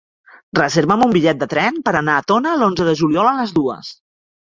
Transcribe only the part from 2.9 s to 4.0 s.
juliol a les dues.